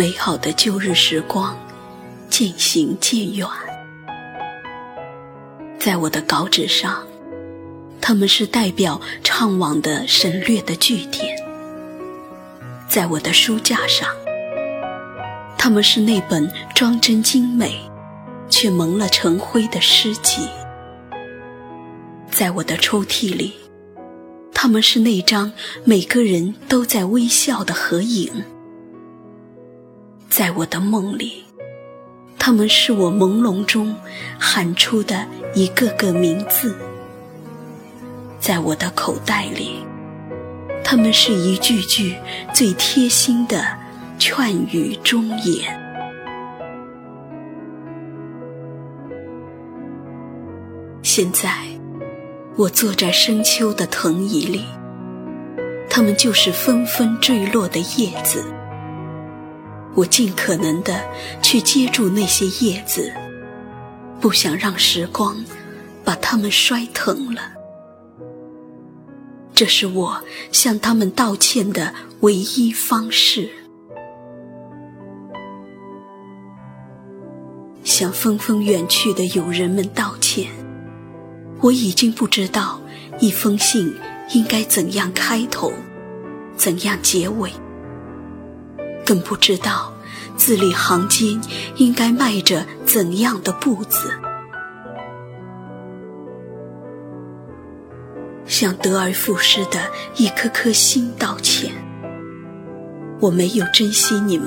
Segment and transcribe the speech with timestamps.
[0.00, 1.54] 美好的旧日时光
[2.30, 3.46] 渐行渐远。
[5.78, 7.06] 在我的稿纸上，
[8.00, 11.26] 他们是代表怅惘的省略的句点；
[12.88, 14.08] 在我的书架上，
[15.58, 17.78] 他们是那本装帧精美
[18.48, 20.48] 却蒙了尘灰的诗集；
[22.30, 23.52] 在我的抽屉里，
[24.54, 25.52] 他们是那张
[25.84, 28.30] 每个人都在微笑的合影；
[30.30, 31.42] 在我的梦里，
[32.38, 33.94] 他们是我朦胧中
[34.38, 35.26] 喊出的
[35.56, 36.72] 一个个名字；
[38.38, 39.84] 在我的口袋里，
[40.84, 42.14] 他们是一句句
[42.54, 43.76] 最贴心的
[44.20, 45.76] 劝语忠言。
[51.02, 51.52] 现在，
[52.54, 54.64] 我坐在深秋的藤椅里，
[55.90, 58.44] 它们就是纷纷坠落的叶子。
[60.00, 60.98] 我尽可能的
[61.42, 63.12] 去接住那些叶子，
[64.18, 65.44] 不想让时光
[66.02, 67.42] 把它们摔疼了。
[69.52, 73.50] 这是我向他们道歉的唯一方式。
[77.84, 80.50] 向纷纷远去的友人们道歉。
[81.60, 82.80] 我已经不知道
[83.18, 83.94] 一封信
[84.32, 85.70] 应该怎样开头，
[86.56, 87.52] 怎样结尾。
[89.10, 89.92] 更不知道
[90.36, 91.40] 字里行间
[91.74, 94.08] 应该迈着怎样的步子，
[98.46, 99.80] 向得而复失的
[100.14, 101.72] 一颗颗心道歉。
[103.18, 104.46] 我没有珍惜你们，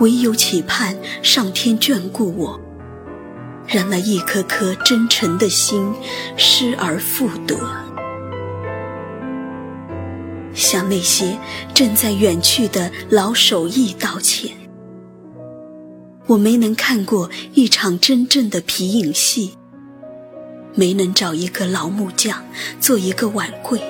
[0.00, 2.58] 唯有期盼上天眷顾我，
[3.66, 5.92] 让那一颗颗真诚的心
[6.38, 7.54] 失而复得。
[10.56, 11.38] 向那些
[11.72, 14.50] 正在远去的老手艺道歉。
[16.26, 19.52] 我没能看过一场真正的皮影戏，
[20.74, 22.44] 没能找一个老木匠
[22.80, 23.80] 做一个碗柜，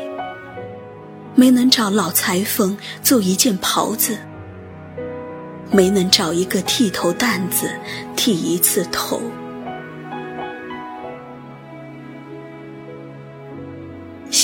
[1.34, 4.18] 没能找老裁缝做一件袍子，
[5.70, 7.70] 没能找一个剃头担子
[8.16, 9.22] 剃一次头。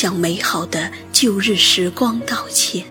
[0.03, 2.85] 向美好的旧日时光道歉，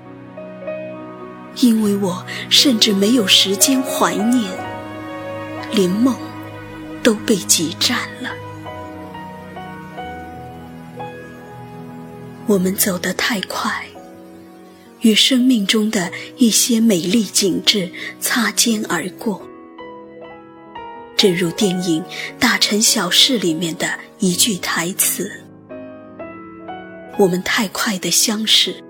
[1.58, 4.50] 因为我甚至没有时间怀念，
[5.74, 6.16] 连梦
[7.04, 8.30] 都被挤占了。
[12.46, 13.86] 我们走得太快，
[15.02, 19.46] 与生命中的一些美丽景致擦肩而过，
[21.18, 22.02] 正如电影
[22.40, 25.41] 《大城小事》里面的一句台词。
[27.22, 28.84] 我们太快的相识，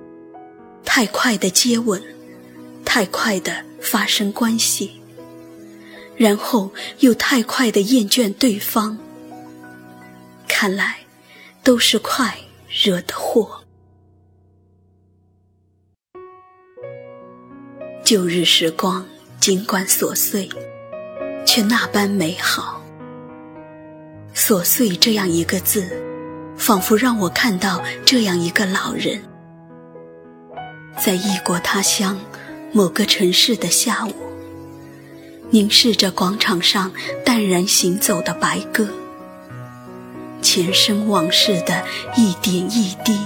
[0.86, 2.02] 太快的接吻，
[2.86, 5.02] 太快的发生关系，
[6.16, 8.98] 然后又太快的厌倦对方。
[10.48, 11.00] 看来，
[11.62, 12.38] 都是快
[12.70, 13.66] 惹的祸。
[18.06, 19.06] 旧日时光，
[19.42, 20.48] 尽管琐碎，
[21.46, 22.82] 却那般美好。
[24.34, 26.08] 琐碎这样一个字。
[26.62, 29.24] 仿佛让我看到这样一个老人，
[31.00, 32.20] 在异国他乡
[32.72, 34.14] 某个城市的下午，
[35.50, 36.92] 凝视着广场上
[37.26, 38.88] 淡然行走的白鸽，
[40.44, 41.84] 前生往事的
[42.16, 43.20] 一点一滴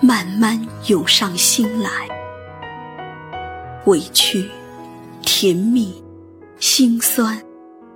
[0.00, 2.08] 慢慢涌上心来，
[3.84, 4.48] 委屈、
[5.20, 6.02] 甜蜜、
[6.58, 7.42] 心酸、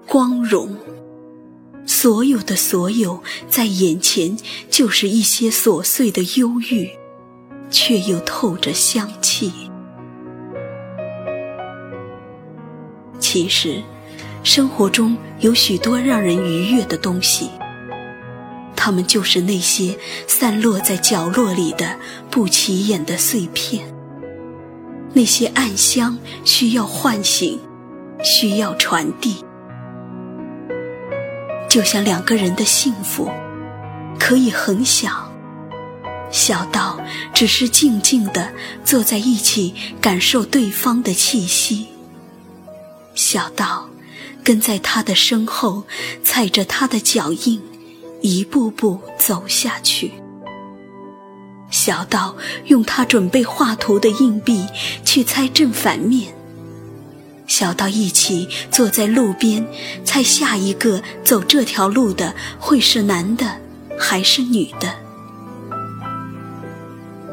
[0.06, 0.76] 光荣。
[1.86, 4.36] 所有的所有，在眼前
[4.70, 6.90] 就是一些琐碎的忧郁，
[7.70, 9.52] 却又透着香气。
[13.18, 13.82] 其实，
[14.42, 17.50] 生活中有许多让人愉悦的东西，
[18.76, 19.96] 它们就是那些
[20.26, 21.98] 散落在角落里的
[22.30, 23.86] 不起眼的碎片，
[25.12, 27.58] 那些暗香需要唤醒，
[28.22, 29.44] 需要传递。
[31.74, 33.28] 就像两个人的幸福，
[34.16, 35.28] 可以很小，
[36.30, 37.00] 小到
[37.32, 38.48] 只是静静地
[38.84, 41.86] 坐在一起，感受对方的气息；
[43.16, 43.90] 小到
[44.44, 45.82] 跟在他的身后，
[46.22, 47.60] 踩着他的脚印，
[48.20, 50.12] 一步步走下去；
[51.72, 52.36] 小到
[52.66, 54.64] 用他准备画图的硬币
[55.04, 56.33] 去猜正反面。
[57.46, 59.66] 小到一起坐在路边，
[60.04, 63.46] 猜下一个走这条路的会是男的
[63.98, 64.94] 还是女的。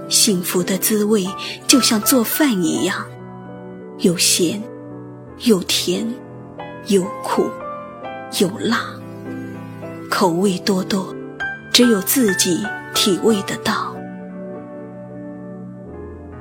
[0.10, 1.28] 幸福的滋味
[1.68, 3.06] 就像做饭一样，
[4.00, 4.62] 有咸，
[5.40, 6.14] 有甜，
[6.88, 7.50] 有苦，
[8.40, 8.82] 有辣，
[10.10, 11.16] 口味多多，
[11.72, 12.62] 只有自己
[12.94, 13.96] 体味得到。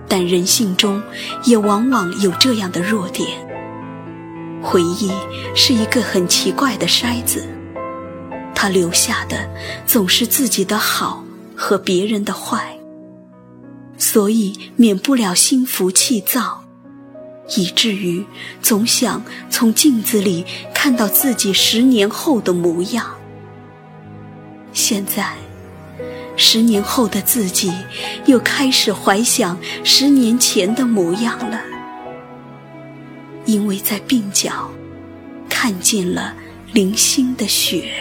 [0.09, 1.01] 但人性中
[1.45, 3.29] 也往往有这样的弱点。
[4.63, 5.11] 回忆
[5.55, 7.49] 是一个很奇怪的筛子，
[8.55, 9.49] 它留下的
[9.87, 11.25] 总是自己的好
[11.57, 12.79] 和别人的坏，
[13.97, 16.65] 所以免不了心浮气躁，
[17.57, 18.25] 以至于
[18.61, 23.07] 总想从镜子里看到自己十年后的模样。
[24.73, 25.35] 现在。
[26.37, 27.71] 十年后的自己，
[28.25, 31.61] 又开始怀想十年前的模样了，
[33.51, 34.71] 因为在鬓角
[35.49, 36.37] 看见了
[36.73, 37.93] 零星的雪。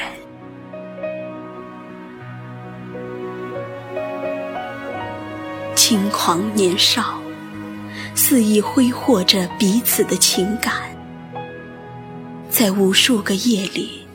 [5.75, 7.19] 轻狂年少，
[8.13, 10.71] 肆意挥霍着彼此的情感，
[12.51, 14.05] 在无数个夜里，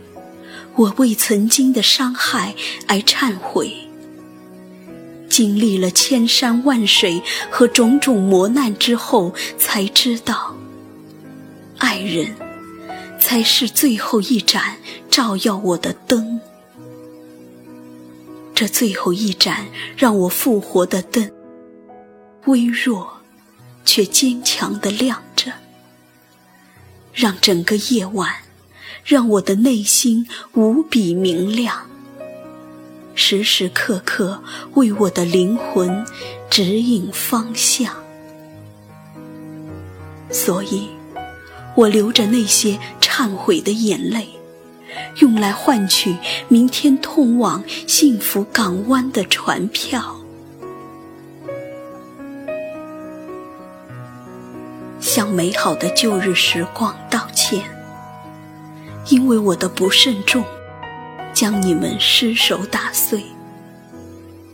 [0.77, 2.55] 我为曾经的伤害
[2.87, 3.77] 而忏悔。
[5.29, 7.21] 经历了千山万水
[7.51, 10.55] 和种种磨难之后，才知道，
[11.79, 12.35] 爱人
[13.19, 14.77] 才是最后一盏
[15.11, 16.41] 照耀我的灯。
[18.55, 19.67] 这最后一盏
[19.97, 21.31] 让我复活的灯，
[22.47, 23.21] 微弱
[23.85, 25.53] 却坚强的亮着，
[27.13, 28.33] 让整个夜晚，
[29.05, 31.91] 让我的内心无比明亮。
[33.17, 34.43] 时时刻刻
[34.75, 36.05] 为我的灵魂
[36.51, 37.95] 指引方向，
[40.31, 40.89] 所以，
[41.75, 44.29] 我流着那些忏悔的眼泪，
[45.21, 46.17] 用来换取
[46.49, 50.17] 明天通往幸福港湾的船票，
[55.01, 57.65] 向美好的旧日时光道歉，
[59.09, 60.45] 因为我的不慎重。
[61.35, 63.25] 将你们失手打碎，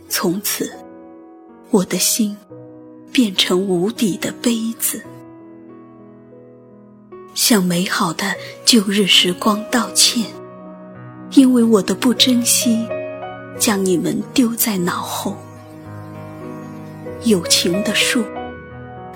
[0.09, 0.73] 从此，
[1.69, 2.35] 我的心
[3.11, 5.03] 变成无底的杯子。
[7.41, 10.27] 向美好的旧日时光道歉，
[11.31, 12.87] 因为我的不珍惜，
[13.57, 15.35] 将你们丢在脑后。
[17.23, 18.23] 友情的树，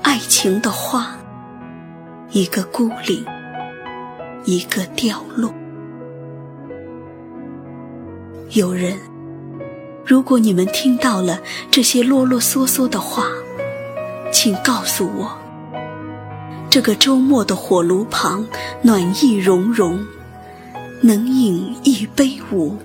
[0.01, 1.15] 爱情的花，
[2.31, 3.23] 一个孤零，
[4.43, 5.53] 一个掉落。
[8.49, 8.97] 有人，
[10.03, 11.39] 如果你们听到了
[11.69, 13.27] 这些啰啰嗦嗦的话，
[14.33, 15.37] 请告诉我，
[16.75, 18.45] 这个周末的火炉旁
[18.81, 20.05] 暖意融融，
[20.99, 22.75] 能饮一杯无？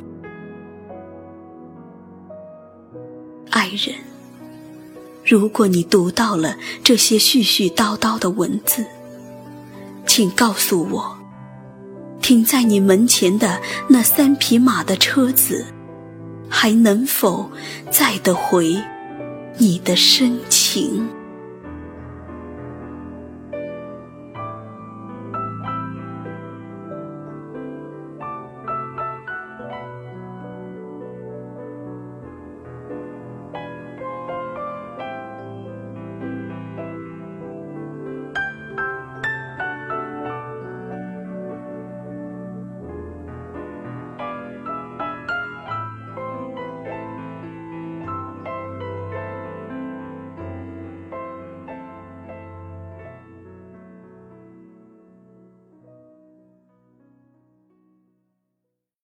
[3.51, 3.97] 爱人，
[5.27, 8.87] 如果你读到了这些絮絮叨叨的文字，
[10.07, 11.19] 请告诉我。
[12.23, 15.67] 停在你门前的那三匹马的车子，
[16.49, 17.51] 还能否
[17.91, 18.81] 载得回
[19.59, 21.09] 你的深情？